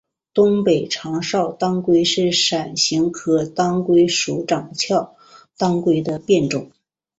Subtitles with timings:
[0.33, 5.15] 东北长鞘当归是伞形科当归属长鞘
[5.59, 6.71] 当归的变种。